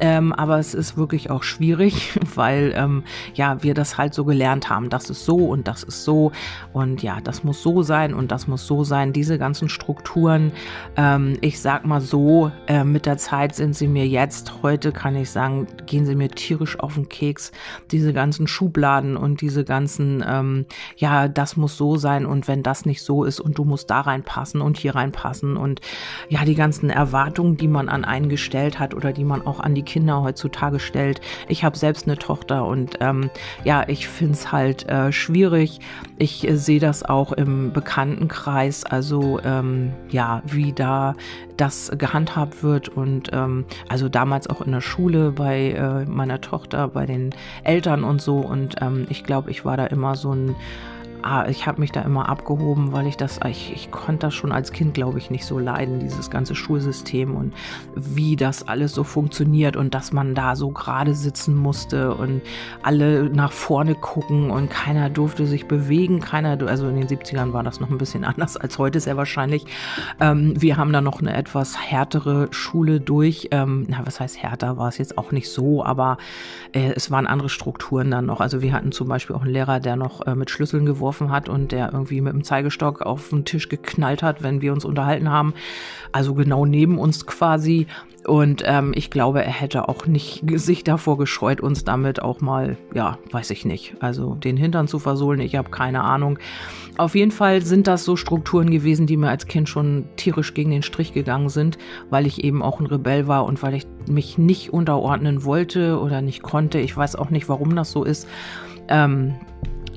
ähm, 0.00 0.32
aber 0.32 0.58
es 0.58 0.74
ist 0.74 0.96
wirklich 0.96 1.30
auch 1.30 1.44
schwierig, 1.44 2.18
weil 2.34 2.72
ähm, 2.74 3.04
ja 3.34 3.62
wir 3.62 3.74
das 3.74 3.96
halt 3.96 4.12
so 4.12 4.24
gelernt 4.24 4.70
haben. 4.70 4.90
Das 4.90 5.08
ist 5.08 5.24
so 5.24 5.36
und 5.36 5.68
das 5.68 5.84
ist 5.84 6.02
so 6.02 6.32
und 6.72 7.00
ja, 7.04 7.20
das 7.20 7.44
muss 7.44 7.62
so 7.62 7.84
sein 7.84 8.12
und 8.12 8.32
das 8.32 8.48
muss 8.48 8.66
so 8.66 8.82
sein. 8.82 9.12
Diese 9.12 9.38
ganzen 9.38 9.68
Strukturen, 9.68 10.50
ähm, 10.96 11.34
ich 11.42 11.60
sag 11.60 11.86
mal 11.86 12.00
so, 12.00 12.50
äh, 12.66 12.82
mit 12.82 13.06
der 13.06 13.18
Zeit 13.18 13.54
sind 13.54 13.76
sie 13.76 13.86
mir 13.86 14.08
jetzt, 14.08 14.64
heute 14.64 14.90
kann 14.90 15.14
ich 15.14 15.30
sagen, 15.30 15.68
gehen 15.86 16.06
sie 16.06 16.16
mir 16.16 16.28
tierisch 16.28 16.80
auf 16.80 16.94
den 16.94 17.08
Keks. 17.08 17.52
Diese 17.92 18.12
ganzen 18.12 18.48
Schubladen 18.48 19.16
und 19.16 19.40
diese 19.40 19.64
ganzen, 19.64 20.24
ähm, 20.26 20.66
ja, 20.96 21.28
das 21.28 21.51
muss 21.56 21.76
so 21.76 21.96
sein 21.96 22.26
und 22.26 22.48
wenn 22.48 22.62
das 22.62 22.86
nicht 22.86 23.02
so 23.02 23.24
ist 23.24 23.40
und 23.40 23.58
du 23.58 23.64
musst 23.64 23.90
da 23.90 24.00
reinpassen 24.00 24.60
und 24.60 24.78
hier 24.78 24.94
reinpassen 24.94 25.56
und 25.56 25.80
ja, 26.28 26.44
die 26.44 26.54
ganzen 26.54 26.90
Erwartungen, 26.90 27.56
die 27.56 27.68
man 27.68 27.88
an 27.88 28.04
einen 28.04 28.28
gestellt 28.28 28.78
hat 28.78 28.94
oder 28.94 29.12
die 29.12 29.24
man 29.24 29.46
auch 29.46 29.60
an 29.60 29.74
die 29.74 29.82
Kinder 29.82 30.22
heutzutage 30.22 30.80
stellt. 30.80 31.20
Ich 31.48 31.64
habe 31.64 31.76
selbst 31.76 32.06
eine 32.06 32.16
Tochter 32.16 32.66
und 32.66 32.98
ähm, 33.00 33.30
ja, 33.64 33.84
ich 33.88 34.08
finde 34.08 34.34
es 34.34 34.52
halt 34.52 34.88
äh, 34.88 35.12
schwierig. 35.12 35.80
Ich 36.18 36.46
äh, 36.48 36.56
sehe 36.56 36.80
das 36.80 37.02
auch 37.02 37.32
im 37.32 37.72
Bekanntenkreis, 37.72 38.84
also 38.84 39.40
ähm, 39.44 39.92
ja, 40.10 40.42
wie 40.46 40.72
da 40.72 41.14
das 41.56 41.92
gehandhabt 41.96 42.62
wird 42.62 42.88
und 42.88 43.30
ähm, 43.32 43.64
also 43.88 44.08
damals 44.08 44.48
auch 44.48 44.62
in 44.62 44.72
der 44.72 44.80
Schule 44.80 45.32
bei 45.32 45.72
äh, 45.72 46.04
meiner 46.06 46.40
Tochter, 46.40 46.88
bei 46.88 47.06
den 47.06 47.30
Eltern 47.64 48.04
und 48.04 48.20
so 48.20 48.38
und 48.38 48.76
ähm, 48.80 49.06
ich 49.10 49.24
glaube, 49.24 49.50
ich 49.50 49.64
war 49.64 49.76
da 49.76 49.86
immer 49.86 50.16
so 50.16 50.32
ein 50.32 50.56
ah, 51.22 51.46
ich 51.48 51.66
habe 51.66 51.80
mich 51.80 51.92
da 51.92 52.02
immer 52.02 52.28
abgehoben, 52.28 52.92
weil 52.92 53.06
ich 53.06 53.16
das, 53.16 53.40
ich, 53.46 53.72
ich 53.74 53.90
konnte 53.90 54.26
das 54.26 54.34
schon 54.34 54.52
als 54.52 54.72
Kind, 54.72 54.94
glaube 54.94 55.18
ich, 55.18 55.30
nicht 55.30 55.44
so 55.44 55.58
leiden, 55.58 56.00
dieses 56.00 56.30
ganze 56.30 56.54
Schulsystem 56.54 57.34
und 57.34 57.54
wie 57.94 58.36
das 58.36 58.66
alles 58.66 58.92
so 58.92 59.04
funktioniert 59.04 59.76
und 59.76 59.94
dass 59.94 60.12
man 60.12 60.34
da 60.34 60.56
so 60.56 60.70
gerade 60.70 61.14
sitzen 61.14 61.56
musste 61.56 62.14
und 62.14 62.42
alle 62.82 63.30
nach 63.30 63.52
vorne 63.52 63.94
gucken 63.94 64.50
und 64.50 64.70
keiner 64.70 65.10
durfte 65.10 65.46
sich 65.46 65.66
bewegen, 65.66 66.20
keiner, 66.20 66.58
also 66.66 66.88
in 66.88 66.96
den 66.96 67.08
70ern 67.08 67.52
war 67.52 67.62
das 67.62 67.80
noch 67.80 67.90
ein 67.90 67.98
bisschen 67.98 68.24
anders 68.32 68.56
als 68.56 68.78
heute 68.78 69.00
sehr 69.00 69.16
wahrscheinlich. 69.16 69.66
Ähm, 70.20 70.60
wir 70.60 70.76
haben 70.76 70.92
da 70.92 71.00
noch 71.00 71.20
eine 71.20 71.34
etwas 71.34 71.78
härtere 71.78 72.48
Schule 72.50 73.00
durch. 73.00 73.48
Ähm, 73.50 73.86
na, 73.88 74.00
was 74.04 74.20
heißt 74.20 74.42
härter 74.42 74.76
war 74.76 74.88
es 74.88 74.98
jetzt 74.98 75.18
auch 75.18 75.32
nicht 75.32 75.50
so, 75.50 75.84
aber 75.84 76.18
äh, 76.72 76.92
es 76.94 77.10
waren 77.10 77.26
andere 77.26 77.48
Strukturen 77.48 78.10
dann 78.10 78.26
noch. 78.26 78.40
Also 78.40 78.62
wir 78.62 78.72
hatten 78.72 78.92
zum 78.92 79.08
Beispiel 79.08 79.36
auch 79.36 79.42
einen 79.42 79.52
Lehrer, 79.52 79.80
der 79.80 79.96
noch 79.96 80.26
äh, 80.26 80.34
mit 80.34 80.50
Schlüsseln 80.50 80.86
geworfen 80.86 81.11
hat 81.20 81.48
und 81.48 81.72
der 81.72 81.92
irgendwie 81.92 82.20
mit 82.20 82.32
dem 82.32 82.44
Zeigestock 82.44 83.02
auf 83.02 83.28
den 83.28 83.44
Tisch 83.44 83.68
geknallt 83.68 84.22
hat, 84.22 84.42
wenn 84.42 84.60
wir 84.60 84.72
uns 84.72 84.84
unterhalten 84.84 85.30
haben. 85.30 85.54
Also 86.12 86.34
genau 86.34 86.66
neben 86.66 86.98
uns 86.98 87.26
quasi. 87.26 87.86
Und 88.26 88.62
ähm, 88.64 88.92
ich 88.94 89.10
glaube, 89.10 89.44
er 89.44 89.50
hätte 89.50 89.88
auch 89.88 90.06
nicht 90.06 90.44
sich 90.60 90.84
davor 90.84 91.18
gescheut, 91.18 91.60
uns 91.60 91.84
damit 91.84 92.22
auch 92.22 92.40
mal, 92.40 92.76
ja, 92.94 93.18
weiß 93.30 93.50
ich 93.50 93.64
nicht, 93.64 93.94
also 94.00 94.34
den 94.34 94.56
Hintern 94.56 94.88
zu 94.88 94.98
versohlen. 94.98 95.40
Ich 95.40 95.56
habe 95.56 95.70
keine 95.70 96.02
Ahnung. 96.02 96.38
Auf 96.98 97.14
jeden 97.14 97.30
Fall 97.30 97.62
sind 97.62 97.86
das 97.86 98.04
so 98.04 98.16
Strukturen 98.16 98.70
gewesen, 98.70 99.06
die 99.06 99.16
mir 99.16 99.30
als 99.30 99.46
Kind 99.46 99.68
schon 99.68 100.04
tierisch 100.16 100.54
gegen 100.54 100.70
den 100.70 100.82
Strich 100.82 101.14
gegangen 101.14 101.48
sind, 101.48 101.78
weil 102.10 102.26
ich 102.26 102.44
eben 102.44 102.62
auch 102.62 102.80
ein 102.80 102.86
Rebell 102.86 103.26
war 103.26 103.44
und 103.46 103.62
weil 103.62 103.74
ich 103.74 103.86
mich 104.08 104.36
nicht 104.36 104.72
unterordnen 104.72 105.44
wollte 105.44 105.98
oder 105.98 106.20
nicht 106.20 106.42
konnte. 106.42 106.78
Ich 106.78 106.96
weiß 106.96 107.16
auch 107.16 107.30
nicht, 107.30 107.48
warum 107.48 107.74
das 107.74 107.90
so 107.90 108.04
ist. 108.04 108.28
Ähm, 108.88 109.34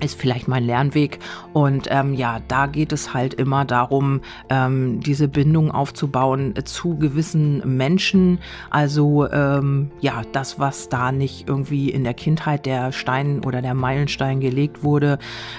ist 0.01 0.19
vielleicht 0.19 0.47
mein 0.47 0.65
Lernweg. 0.65 1.19
Und 1.53 1.87
ähm, 1.89 2.13
ja, 2.13 2.39
da 2.47 2.67
geht 2.67 2.91
es 2.91 3.13
halt 3.13 3.33
immer 3.33 3.65
darum, 3.65 4.21
ähm, 4.49 4.99
diese 4.99 5.27
Bindung 5.27 5.71
aufzubauen 5.71 6.53
zu 6.65 6.97
gewissen 6.97 7.77
Menschen. 7.77 8.39
Also 8.69 9.29
ähm, 9.31 9.91
ja, 10.01 10.21
das, 10.31 10.59
was 10.59 10.89
da 10.89 11.11
nicht 11.11 11.47
irgendwie 11.47 11.89
in 11.89 12.03
der 12.03 12.13
Kindheit 12.13 12.65
der 12.65 12.91
Stein 12.91 13.43
oder 13.45 13.61
der 13.61 13.73
Meilenstein 13.73 14.39
gelegt 14.39 14.83
wurde, 14.83 15.17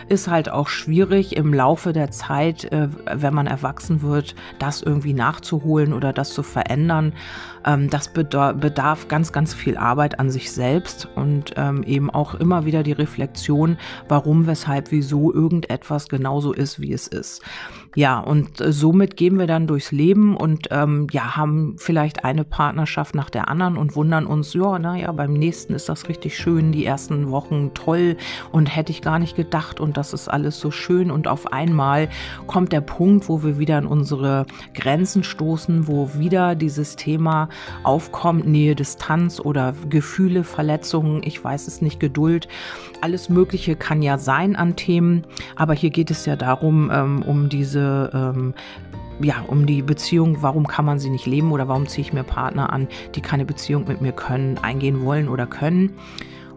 ist 0.09 0.28
halt 0.28 0.50
auch 0.50 0.69
schwierig 0.69 1.37
im 1.37 1.55
Laufe 1.55 1.93
der 1.93 2.11
Zeit, 2.11 2.64
äh, 2.64 2.88
wenn 3.12 3.35
man 3.35 3.47
erwachsen 3.47 4.02
wird, 4.02 4.35
das 4.59 4.83
irgendwie 4.83 5.14
nachzuholen 5.14 5.93
oder 5.93 6.12
das 6.12 6.33
zu 6.35 6.43
verändern. 6.43 7.12
Ähm, 7.64 7.90
das 7.90 8.09
bedarf 8.09 9.09
ganz, 9.09 9.33
ganz 9.33 9.52
viel 9.52 9.76
Arbeit 9.76 10.21
an 10.21 10.31
sich 10.31 10.52
selbst 10.52 11.09
und 11.16 11.55
ähm, 11.57 11.83
eben 11.83 12.11
auch 12.11 12.35
immer 12.35 12.64
wieder 12.64 12.83
die 12.83 12.93
Reflexion, 12.93 13.76
warum, 14.09 14.25
weshalb, 14.47 14.90
wieso 14.90 15.33
irgendetwas 15.33 16.09
genauso 16.09 16.52
ist, 16.52 16.80
wie 16.80 16.92
es 16.92 17.06
ist. 17.06 17.42
Ja, 17.96 18.18
und 18.18 18.60
äh, 18.60 18.72
somit 18.72 19.16
gehen 19.16 19.38
wir 19.38 19.46
dann 19.46 19.66
durchs 19.66 19.90
Leben 19.90 20.36
und 20.36 20.68
ähm, 20.70 21.06
ja, 21.12 21.34
haben 21.34 21.76
vielleicht 21.78 22.26
eine 22.26 22.44
Partnerschaft 22.44 23.14
nach 23.14 23.30
der 23.30 23.48
anderen 23.48 23.78
und 23.78 23.96
wundern 23.96 24.26
uns, 24.26 24.52
ja, 24.52 24.78
naja, 24.78 25.10
beim 25.12 25.32
nächsten 25.32 25.72
ist 25.72 25.88
das 25.88 26.06
richtig 26.10 26.36
schön, 26.36 26.72
die 26.72 26.84
ersten 26.84 27.30
Wochen 27.30 27.70
toll 27.72 28.18
und 28.52 28.66
hätte 28.66 28.92
ich 28.92 29.00
gar 29.00 29.18
nicht 29.18 29.34
gedacht 29.34 29.80
und 29.80 29.96
das 29.96 30.12
ist 30.12 30.28
alles 30.28 30.60
so 30.60 30.70
schön. 30.70 31.10
Und 31.10 31.26
auf 31.26 31.54
einmal 31.54 32.10
kommt 32.46 32.72
der 32.72 32.82
Punkt, 32.82 33.30
wo 33.30 33.42
wir 33.42 33.58
wieder 33.58 33.78
an 33.78 33.86
unsere 33.86 34.44
Grenzen 34.74 35.24
stoßen, 35.24 35.88
wo 35.88 36.10
wieder 36.18 36.54
dieses 36.54 36.96
Thema 36.96 37.48
aufkommt, 37.82 38.46
Nähe, 38.46 38.74
Distanz 38.74 39.40
oder 39.40 39.72
Gefühle, 39.88 40.44
Verletzungen, 40.44 41.22
ich 41.24 41.42
weiß 41.42 41.66
es 41.66 41.80
nicht, 41.80 41.98
Geduld, 41.98 42.46
alles 43.00 43.30
Mögliche 43.30 43.74
kann 43.74 44.02
ja 44.02 44.18
sein 44.18 44.54
an 44.54 44.76
Themen, 44.76 45.24
aber 45.54 45.72
hier 45.72 45.88
geht 45.88 46.10
es 46.10 46.26
ja 46.26 46.36
darum, 46.36 46.90
ähm, 46.92 47.22
um 47.22 47.48
diese 47.48 47.86
ähm, 47.87 48.55
ja, 49.21 49.37
um 49.47 49.66
die 49.66 49.83
Beziehung, 49.83 50.43
warum 50.43 50.66
kann 50.66 50.85
man 50.85 50.99
sie 50.99 51.11
nicht 51.11 51.26
leben 51.26 51.52
oder 51.52 51.69
warum 51.69 51.87
ziehe 51.87 52.07
ich 52.07 52.12
mir 52.12 52.23
Partner 52.23 52.73
an, 52.73 52.88
die 53.14 53.21
keine 53.21 53.45
Beziehung 53.45 53.87
mit 53.88 54.00
mir 54.00 54.12
können, 54.12 54.59
eingehen 54.59 55.05
wollen 55.05 55.28
oder 55.28 55.47
können. 55.47 55.93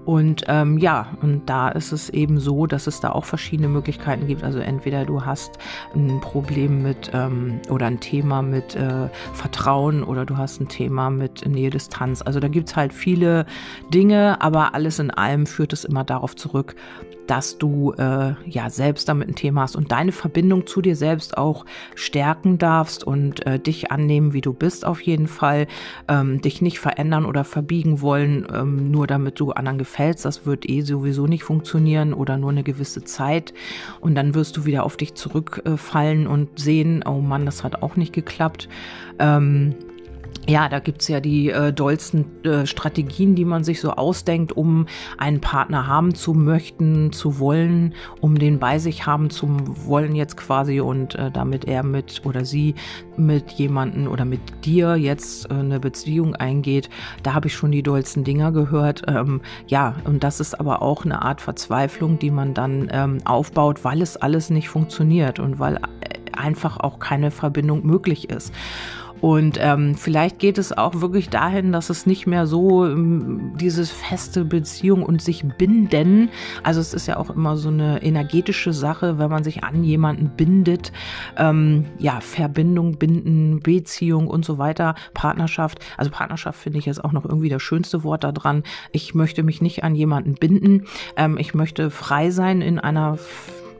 Und 0.10 0.46
ähm, 0.48 0.80
ja, 0.80 1.16
und 1.22 1.48
da 1.48 1.70
ist 1.70 1.92
es 1.92 2.10
eben 2.10 2.40
so, 2.40 2.66
dass 2.66 2.88
es 2.88 3.00
da 3.00 3.12
auch 3.12 3.26
verschiedene 3.26 3.68
Möglichkeiten 3.68 4.26
gibt. 4.26 4.44
Also 4.44 4.58
entweder 4.58 5.06
du 5.06 5.24
hast 5.24 5.60
ein 5.94 6.20
Problem 6.20 6.82
mit 6.82 7.12
ähm, 7.14 7.60
oder 7.70 7.86
ein 7.86 8.00
Thema 8.00 8.42
mit 8.42 8.76
äh, 8.76 9.10
Vertrauen 9.34 10.04
oder 10.04 10.26
du 10.26 10.36
hast 10.36 10.62
ein 10.62 10.68
Thema 10.68 11.12
mit 11.12 11.48
Nähe, 11.48 11.70
Distanz. 11.70 12.24
Also 12.24 12.40
da 12.40 12.48
gibt 12.48 12.70
es 12.70 12.76
halt 12.76 12.92
viele 12.92 13.46
Dinge, 13.94 14.42
aber 14.42 14.74
alles 14.74 14.98
in 14.98 15.12
allem 15.12 15.46
führt 15.46 15.74
es 15.74 15.86
immer 15.86 16.04
darauf 16.04 16.36
zurück, 16.36 16.76
dass 17.30 17.60
du 17.60 17.94
äh, 17.94 18.34
ja 18.48 18.72
selbst 18.72 19.08
damit 19.08 19.28
ein 19.28 19.36
Thema 19.36 19.62
hast 19.62 19.76
und 19.76 19.92
deine 19.92 20.12
Verbindung 20.12 20.66
zu 20.66 20.82
dir 20.82 20.96
selbst 20.96 21.38
auch 21.38 21.64
stärken 21.94 22.58
darfst 22.58 23.04
und 23.04 23.46
äh, 23.46 23.60
dich 23.60 23.92
annehmen, 23.92 24.34
wie 24.34 24.42
du 24.42 24.52
bist 24.52 24.84
auf 24.84 25.00
jeden 25.02 25.28
Fall, 25.28 25.68
ähm, 26.08 26.42
dich 26.42 26.64
nicht 26.64 26.80
verändern 26.80 27.26
oder 27.26 27.44
verbiegen 27.44 28.02
wollen, 28.02 28.48
ähm, 28.52 28.90
nur 28.90 29.06
damit 29.06 29.40
du 29.40 29.52
anderen 29.52 29.78
gefällst. 29.78 30.26
Das 30.26 30.48
wird 30.48 30.68
eh 30.68 30.82
sowieso 30.82 31.28
nicht 31.28 31.44
funktionieren 31.44 32.14
oder 32.14 32.38
nur 32.38 32.50
eine 32.50 32.64
gewisse 32.64 33.04
Zeit 33.04 33.54
und 34.00 34.16
dann 34.16 34.34
wirst 34.34 34.58
du 34.58 34.66
wieder 34.66 34.84
auf 34.84 34.98
dich 34.98 35.14
zurückfallen 35.14 36.26
und 36.26 36.58
sehen, 36.58 37.04
oh 37.08 37.22
Mann, 37.22 37.46
das 37.46 37.64
hat 37.64 37.84
auch 37.84 37.96
nicht 37.96 38.14
geklappt. 38.14 38.70
Ähm, 39.20 39.76
ja, 40.50 40.68
da 40.68 40.79
gibt's 40.79 41.08
ja 41.08 41.20
die 41.20 41.50
äh, 41.51 41.72
dollsten 41.72 42.25
äh, 42.44 42.65
Strategien, 42.65 43.36
die 43.36 43.46
man 43.46 43.63
sich 43.63 43.79
so 43.79 43.91
ausdenkt, 43.91 44.51
um 44.51 44.88
einen 45.20 45.41
Partner 45.41 45.86
haben 45.86 46.15
zu 46.15 46.34
möchten, 46.34 47.12
zu 47.12 47.38
wollen, 47.38 47.94
um 48.20 48.38
den 48.38 48.58
bei 48.58 48.79
sich 48.79 49.06
haben 49.06 49.29
zu 49.29 49.48
wollen 49.86 50.15
jetzt 50.15 50.38
quasi 50.38 50.79
und 50.79 51.13
äh, 51.15 51.29
damit 51.29 51.65
er 51.65 51.84
mit 51.84 52.22
oder 52.25 52.46
sie 52.46 52.74
mit 53.15 53.51
jemanden 53.51 54.08
oder 54.08 54.25
mit 54.25 54.41
dir 54.65 54.96
jetzt 54.96 55.51
äh, 55.51 55.53
eine 55.53 55.79
Beziehung 55.79 56.36
eingeht. 56.36 56.89
Da 57.22 57.36
habe 57.36 57.48
ich 57.48 57.53
schon 57.53 57.72
die 57.72 57.84
dollsten 57.84 58.24
Dinger 58.24 58.51
gehört. 58.51 59.03
Ähm, 59.08 59.41
ja, 59.68 59.96
und 60.06 60.24
das 60.24 60.39
ist 60.39 60.60
aber 60.60 60.82
auch 60.82 61.06
eine 61.06 61.22
Art 61.22 61.41
Verzweiflung, 61.41 62.18
die 62.18 62.32
man 62.32 62.56
dann 62.56 62.89
ähm, 62.91 63.20
aufbaut, 63.25 63.84
weil 63.84 64.01
es 64.01 64.18
alles 64.18 64.50
nicht 64.50 64.70
funktioniert 64.70 65.39
und 65.39 65.60
weil 65.60 65.75
äh, 65.75 65.79
einfach 66.34 66.79
auch 66.79 66.98
keine 66.98 67.29
Verbindung 67.29 67.86
möglich 67.86 68.29
ist. 68.32 68.51
Und 69.22 69.58
ähm, 69.62 69.96
vielleicht 69.96 70.40
geht 70.40 70.58
es 70.58 70.78
auch 70.78 71.02
wirklich 71.02 71.30
dahin, 71.30 71.72
dass 71.72 71.90
es 71.90 72.06
nicht 72.06 72.28
mehr 72.28 72.48
so 72.48 72.86
ähm, 72.86 73.54
dieses 73.60 73.92
feste 73.92 74.46
Beziehung 74.46 75.04
und 75.04 75.22
sich 75.22 75.46
binden. 75.58 76.30
Also 76.64 76.80
es 76.80 76.94
ist 76.94 77.08
ja 77.08 77.18
auch 77.18 77.30
immer 77.30 77.58
so 77.58 77.70
eine 77.70 78.02
energetische 78.02 78.74
Sache, 78.74 79.20
wenn 79.20 79.30
man 79.30 79.44
sich 79.44 79.64
an 79.64 79.84
jemanden 79.84 80.30
bindet. 80.36 80.92
Ähm, 81.38 81.86
ja, 81.98 82.22
Verbindung, 82.22 82.98
Binden, 82.98 83.60
Beziehung 83.60 84.28
und 84.28 84.46
so 84.46 84.58
weiter, 84.58 84.96
Partnerschaft. 85.14 85.80
Also 85.98 86.12
Partnerschaft 86.12 86.60
finde 86.60 86.80
ich 86.80 86.86
jetzt 86.86 87.04
auch 87.04 87.12
noch 87.12 87.26
irgendwie 87.26 87.50
das 87.50 87.62
schönste 87.62 88.04
Wort 88.04 88.24
daran. 88.24 88.64
Ich 88.92 89.16
möchte 89.16 89.44
mich 89.44 89.62
nicht 89.62 89.84
an 89.84 89.96
jemanden 89.96 90.36
binden. 90.36 90.86
Ähm, 91.18 91.38
ich 91.38 91.54
möchte 91.54 91.92
frei 91.92 92.32
sein 92.32 92.62
in 92.62 92.80
einer 92.80 93.18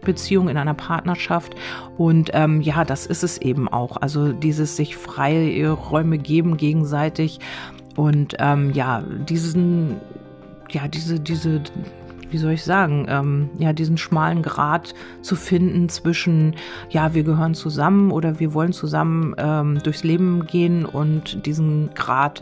Beziehung, 0.02 0.50
in 0.50 0.58
einer 0.58 0.74
Partnerschaft. 0.74 1.56
Und 1.98 2.32
ähm, 2.34 2.62
ja, 2.62 2.86
das 2.86 3.06
ist 3.06 3.24
es 3.24 3.38
eben 3.38 3.68
auch. 3.68 3.98
Also 3.98 4.34
dieses 4.34 4.76
sich 4.76 4.96
freie 4.96 5.72
Räume 5.72 6.18
geben 6.18 6.58
gegenseitig 6.58 7.40
und 7.96 8.36
ähm, 8.40 8.72
ja, 8.72 9.02
diesen, 9.02 9.98
ja, 10.72 10.88
diese, 10.88 11.20
diese 11.20 11.62
wie 12.32 12.38
soll 12.38 12.54
ich 12.54 12.64
sagen, 12.64 13.06
ähm, 13.10 13.50
ja, 13.58 13.74
diesen 13.74 13.98
schmalen 13.98 14.42
Grat 14.42 14.94
zu 15.22 15.36
finden 15.36 15.90
zwischen, 15.90 16.56
ja, 16.90 17.14
wir 17.14 17.24
gehören 17.24 17.54
zusammen 17.54 18.12
oder 18.12 18.40
wir 18.40 18.54
wollen 18.54 18.74
zusammen 18.74 19.36
ähm, 19.38 19.80
durchs 19.84 20.04
Leben 20.04 20.46
gehen 20.46 20.86
und 20.86 21.46
diesen 21.46 21.90
Grad, 21.96 22.42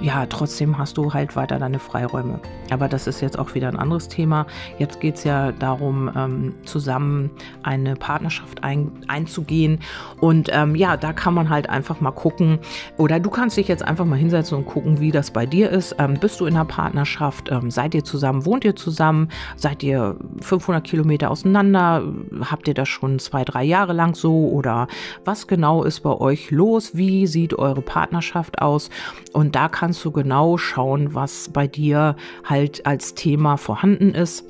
ja, 0.00 0.26
trotzdem 0.26 0.78
hast 0.78 0.96
du 0.96 1.12
halt 1.12 1.36
weiter 1.36 1.58
deine 1.58 1.78
Freiräume. 1.78 2.40
Aber 2.70 2.88
das 2.88 3.06
ist 3.06 3.20
jetzt 3.20 3.38
auch 3.38 3.54
wieder 3.54 3.68
ein 3.68 3.78
anderes 3.78 4.08
Thema. 4.08 4.46
Jetzt 4.78 5.00
geht 5.00 5.16
es 5.16 5.24
ja 5.24 5.52
darum, 5.52 6.10
ähm, 6.16 6.54
zusammen 6.64 7.30
eine 7.62 7.94
Partnerschaft 7.94 8.64
ein, 8.64 8.90
einzugehen. 9.08 9.80
Und 10.20 10.48
ähm, 10.52 10.74
ja, 10.74 10.96
da 10.96 11.12
kann 11.12 11.34
man 11.34 11.48
halt 11.48 11.68
einfach 11.70 12.00
mal 12.00 12.10
gucken. 12.10 12.58
Oder 12.96 13.20
du 13.20 13.30
kannst 13.30 13.56
dich 13.56 13.68
jetzt 13.68 13.84
einfach 13.84 14.04
mal 14.04 14.18
hinsetzen 14.18 14.58
und 14.58 14.66
gucken, 14.66 15.00
wie 15.00 15.12
das 15.12 15.30
bei 15.30 15.46
dir 15.46 15.70
ist. 15.70 15.94
Ähm, 15.98 16.14
bist 16.20 16.40
du 16.40 16.46
in 16.46 16.54
einer 16.54 16.64
Partnerschaft? 16.64 17.50
Ähm, 17.50 17.70
seid 17.70 17.94
ihr 17.94 18.04
zusammen? 18.04 18.44
Wohnt 18.44 18.64
ihr 18.64 18.76
zusammen? 18.76 19.23
Seid 19.56 19.82
ihr 19.82 20.16
500 20.40 20.84
Kilometer 20.84 21.30
auseinander? 21.30 22.02
Habt 22.42 22.68
ihr 22.68 22.74
das 22.74 22.88
schon 22.88 23.18
zwei, 23.18 23.44
drei 23.44 23.64
Jahre 23.64 23.92
lang 23.92 24.14
so? 24.14 24.48
Oder 24.48 24.88
was 25.24 25.46
genau 25.46 25.82
ist 25.84 26.00
bei 26.00 26.12
euch 26.12 26.50
los? 26.50 26.96
Wie 26.96 27.26
sieht 27.26 27.58
eure 27.58 27.82
Partnerschaft 27.82 28.60
aus? 28.60 28.90
Und 29.32 29.54
da 29.54 29.68
kannst 29.68 30.04
du 30.04 30.10
genau 30.10 30.56
schauen, 30.56 31.14
was 31.14 31.50
bei 31.52 31.66
dir 31.66 32.16
halt 32.44 32.86
als 32.86 33.14
Thema 33.14 33.56
vorhanden 33.56 34.14
ist 34.14 34.44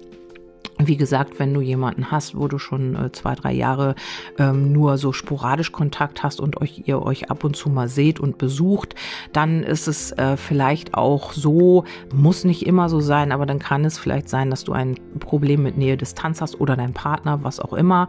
Wie 0.79 0.97
gesagt, 0.97 1.39
wenn 1.39 1.55
du 1.55 1.61
jemanden 1.61 2.11
hast, 2.11 2.37
wo 2.37 2.49
du 2.49 2.59
schon 2.59 2.97
äh, 2.97 3.13
zwei, 3.13 3.35
drei 3.35 3.53
Jahre 3.53 3.95
ähm, 4.39 4.73
nur 4.73 4.99
so 4.99 5.13
sporadisch 5.13 5.71
Kontakt 5.71 6.23
hast 6.23 6.41
und 6.41 6.61
euch, 6.61 6.83
ihr 6.87 7.01
euch 7.01 7.31
ab 7.31 7.45
und 7.45 7.55
zu 7.55 7.71
mal 7.71 7.89
seht 7.89 8.19
und 8.19 8.39
besucht, 8.39 8.95
dann 9.33 9.63
ist 9.63 9.87
es 9.87 10.13
äh, 10.13 10.37
vielleicht 10.37 10.95
auch 10.95 11.33
so, 11.33 11.85
muss 12.13 12.45
nicht 12.45 12.67
immer 12.67 12.89
so 12.89 13.01
sein, 13.01 13.31
aber 13.31 13.47
dann 13.47 13.61
kann 13.61 13.85
es 13.85 13.99
vielleicht 13.99 14.29
sein, 14.29 14.51
dass 14.51 14.65
du 14.65 14.73
ein 14.73 14.99
Problem 15.21 15.63
mit 15.63 15.79
Nähe-Distanz 15.79 16.41
hast 16.41 16.61
oder 16.61 16.77
dein 16.77 16.93
Partner, 16.93 17.45
was 17.45 17.61
auch 17.61 17.73
immer. 17.73 18.09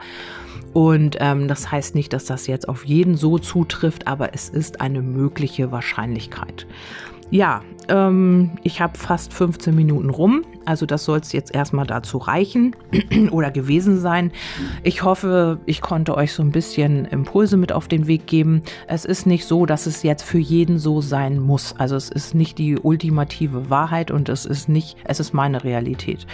Und 0.74 1.18
ähm, 1.20 1.48
das 1.48 1.72
heißt 1.72 1.96
nicht, 1.96 2.14
dass 2.14 2.26
das 2.26 2.48
jetzt 2.48 2.68
auf 2.68 2.84
jeden 2.86 3.16
so 3.16 3.38
zutrifft, 3.38 4.08
aber 4.08 4.34
es 4.34 4.50
ist 4.50 4.82
eine 4.82 5.02
mögliche 5.02 5.72
Wahrscheinlichkeit. 5.72 6.68
Ja, 7.32 7.62
ähm, 7.90 8.52
ich 8.64 8.82
habe 8.82 8.98
fast 8.98 9.34
15 9.34 9.76
Minuten 9.76 10.10
rum. 10.10 10.44
Also 10.66 10.86
das 10.86 11.06
soll 11.06 11.20
es 11.20 11.32
jetzt 11.32 11.54
erstmal 11.54 11.86
dazu 11.86 12.18
reichen 12.18 12.76
oder 13.32 13.52
gewesen 13.52 14.00
sein. 14.00 14.32
Ich 14.84 15.04
hoffe, 15.04 15.60
ich 15.66 15.82
konnte 15.82 16.16
euch 16.18 16.34
so 16.34 16.42
ein 16.42 16.52
bisschen 16.52 17.06
Impulse 17.06 17.56
mit 17.56 17.72
auf 17.72 17.88
den 17.88 18.08
Weg 18.08 18.26
geben. 18.26 18.64
Es 18.88 19.06
ist 19.06 19.28
nicht 19.28 19.46
so, 19.46 19.66
dass 19.66 19.86
es 19.86 20.02
jetzt 20.02 20.24
für 20.24 20.40
jeden 20.40 20.80
so 20.80 21.02
sein 21.02 21.40
muss. 21.40 21.76
Also 21.78 21.96
es 21.96 22.10
ist 22.10 22.34
nicht 22.34 22.58
die 22.58 22.78
ultimative 22.78 23.70
Wahrheit 23.70 24.10
und 24.10 24.28
es 24.28 24.46
ist 24.46 24.68
nicht, 24.68 24.98
es 25.04 25.20
ist 25.20 25.34
meine 25.34 25.64
Realität. 25.64 26.26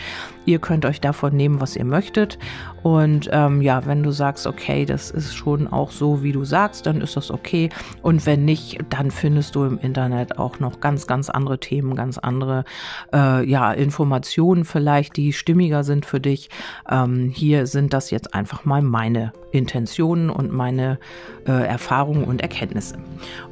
Ihr 0.45 0.59
könnt 0.59 0.85
euch 0.85 1.01
davon 1.01 1.35
nehmen, 1.35 1.59
was 1.59 1.75
ihr 1.75 1.85
möchtet. 1.85 2.39
Und 2.83 3.29
ähm, 3.31 3.61
ja, 3.61 3.85
wenn 3.85 4.01
du 4.01 4.11
sagst, 4.11 4.47
okay, 4.47 4.85
das 4.85 5.11
ist 5.11 5.35
schon 5.35 5.67
auch 5.67 5.91
so, 5.91 6.23
wie 6.23 6.31
du 6.31 6.43
sagst, 6.45 6.85
dann 6.85 7.01
ist 7.01 7.15
das 7.15 7.29
okay. 7.29 7.69
Und 8.01 8.25
wenn 8.25 8.45
nicht, 8.45 8.79
dann 8.89 9.11
findest 9.11 9.55
du 9.55 9.65
im 9.65 9.77
Internet 9.79 10.39
auch 10.39 10.59
noch 10.59 10.79
ganz, 10.79 11.05
ganz 11.05 11.29
andere 11.41 11.59
Themen, 11.59 11.95
ganz 11.95 12.17
andere 12.19 12.65
äh, 13.13 13.43
ja, 13.49 13.71
Informationen 13.71 14.63
vielleicht, 14.63 15.17
die 15.17 15.33
stimmiger 15.33 15.83
sind 15.83 16.05
für 16.05 16.19
dich. 16.19 16.49
Ähm, 16.89 17.31
hier 17.33 17.65
sind 17.65 17.93
das 17.93 18.11
jetzt 18.11 18.35
einfach 18.35 18.63
mal 18.63 18.83
meine 18.83 19.33
Intentionen 19.51 20.29
und 20.29 20.51
meine 20.51 20.99
äh, 21.47 21.51
Erfahrungen 21.51 22.25
und 22.25 22.41
Erkenntnisse. 22.41 22.97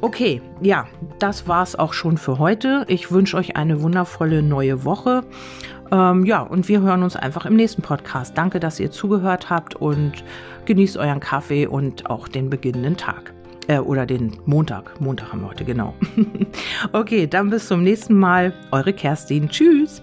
Okay, 0.00 0.40
ja, 0.60 0.86
das 1.18 1.48
war's 1.48 1.74
auch 1.74 1.92
schon 1.92 2.16
für 2.16 2.38
heute. 2.38 2.84
Ich 2.88 3.10
wünsche 3.10 3.36
euch 3.36 3.56
eine 3.56 3.82
wundervolle 3.82 4.42
neue 4.42 4.84
Woche. 4.84 5.24
Ähm, 5.90 6.24
ja, 6.24 6.42
und 6.42 6.68
wir 6.68 6.80
hören 6.80 7.02
uns 7.02 7.16
einfach 7.16 7.44
im 7.44 7.56
nächsten 7.56 7.82
Podcast. 7.82 8.38
Danke, 8.38 8.60
dass 8.60 8.78
ihr 8.78 8.92
zugehört 8.92 9.50
habt 9.50 9.74
und 9.74 10.24
genießt 10.66 10.96
euren 10.96 11.18
Kaffee 11.18 11.66
und 11.66 12.08
auch 12.08 12.28
den 12.28 12.48
beginnenden 12.48 12.96
Tag. 12.96 13.34
Äh, 13.70 13.78
oder 13.78 14.04
den 14.04 14.36
Montag. 14.46 15.00
Montag 15.00 15.32
haben 15.32 15.42
wir 15.42 15.50
heute, 15.50 15.64
genau. 15.64 15.94
okay, 16.92 17.28
dann 17.28 17.50
bis 17.50 17.68
zum 17.68 17.84
nächsten 17.84 18.14
Mal. 18.14 18.52
Eure 18.72 18.92
Kerstin. 18.92 19.48
Tschüss. 19.48 20.02